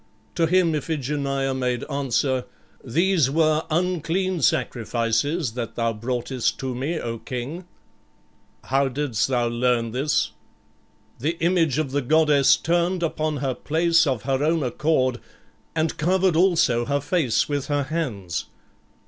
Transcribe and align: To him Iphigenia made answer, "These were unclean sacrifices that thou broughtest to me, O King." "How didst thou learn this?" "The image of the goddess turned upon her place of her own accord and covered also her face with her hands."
To 0.33 0.47
him 0.47 0.73
Iphigenia 0.73 1.53
made 1.53 1.83
answer, 1.83 2.45
"These 2.83 3.29
were 3.29 3.61
unclean 3.69 4.41
sacrifices 4.41 5.51
that 5.53 5.75
thou 5.75 5.93
broughtest 5.93 6.57
to 6.57 6.73
me, 6.73 6.99
O 6.99 7.19
King." 7.19 7.65
"How 8.63 8.87
didst 8.87 9.27
thou 9.27 9.47
learn 9.47 9.91
this?" 9.91 10.31
"The 11.19 11.37
image 11.39 11.77
of 11.77 11.91
the 11.91 12.01
goddess 12.01 12.57
turned 12.57 13.03
upon 13.03 13.37
her 13.37 13.53
place 13.53 14.07
of 14.07 14.23
her 14.23 14.43
own 14.43 14.63
accord 14.63 15.19
and 15.75 15.95
covered 15.97 16.35
also 16.35 16.85
her 16.85 16.99
face 16.99 17.47
with 17.47 17.67
her 17.67 17.83
hands." 17.83 18.45